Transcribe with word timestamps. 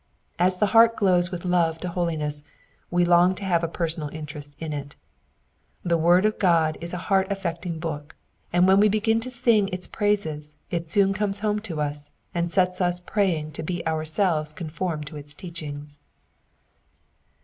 As 0.39 0.57
the 0.57 0.65
heart 0.73 0.95
glows 0.95 1.29
with 1.29 1.45
love 1.45 1.77
to 1.81 1.87
holiness, 1.89 2.43
we 2.89 3.05
long 3.05 3.35
to 3.35 3.45
have 3.45 3.63
a 3.63 3.67
personal 3.67 4.09
interest 4.09 4.55
in 4.57 4.73
it. 4.73 4.95
The 5.83 5.95
word 5.95 6.25
of 6.25 6.39
God 6.39 6.75
is 6.81 6.91
a 6.91 6.97
heart 7.11 7.27
affecting 7.31 7.77
book, 7.77 8.15
and 8.51 8.67
when 8.67 8.79
we 8.79 8.89
begin 8.89 9.19
to 9.19 9.29
sing 9.29 9.67
its 9.67 9.85
praises 9.85 10.55
it 10.71 10.89
soon 10.91 11.13
comes 11.13 11.41
home 11.41 11.59
to 11.59 11.79
us, 11.79 12.09
and 12.33 12.51
sets 12.51 12.81
us 12.81 12.99
praying 12.99 13.51
to 13.51 13.61
be 13.61 13.85
ourselves 13.85 14.53
con 14.53 14.69
formed 14.69 15.05
to 15.05 15.17
its 15.17 15.35
teachings. 15.35 15.99